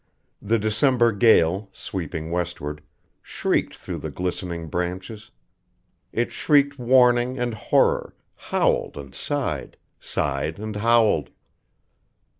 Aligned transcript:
The 0.41 0.57
December 0.57 1.11
gale, 1.11 1.69
sweeping 1.73 2.31
westward, 2.31 2.81
shrieked 3.21 3.75
through 3.75 3.99
the 3.99 4.09
glistening 4.09 4.67
branches. 4.67 5.29
It 6.11 6.31
shrieked 6.31 6.79
warning 6.79 7.37
and 7.37 7.53
horror, 7.53 8.15
howled 8.33 8.97
and 8.97 9.13
sighed, 9.13 9.77
sighed 9.99 10.57
and 10.57 10.75
howled. 10.75 11.29